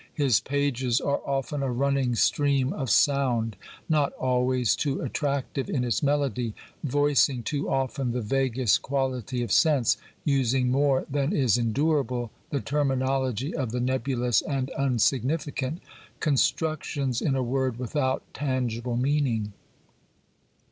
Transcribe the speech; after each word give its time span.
His 0.15 0.39
pages 0.39 0.99
are 0.99 1.21
often 1.27 1.61
a 1.61 1.69
running 1.71 2.15
stream 2.15 2.73
of 2.73 2.89
sound, 2.89 3.55
not 3.87 4.13
always 4.13 4.75
too 4.75 4.99
attractive 4.99 5.69
in 5.69 5.83
its 5.83 6.01
melody, 6.01 6.55
voicing 6.83 7.43
too 7.43 7.69
often 7.69 8.11
the 8.11 8.21
vaguest 8.23 8.81
quality 8.81 9.43
of 9.43 9.51
sense, 9.51 9.97
using 10.25 10.71
more 10.71 11.05
than 11.07 11.33
is 11.33 11.55
endurable 11.55 12.31
the 12.49 12.61
terminology 12.61 13.53
of 13.55 13.69
the 13.71 13.79
nebulous 13.79 14.41
and 14.41 14.71
unsignificant— 14.75 15.83
construc 16.19 16.81
tions, 16.81 17.21
in 17.21 17.35
a 17.35 17.43
word, 17.43 17.77
without 17.77 18.23
tangible 18.33 18.97
meaning. 18.97 19.53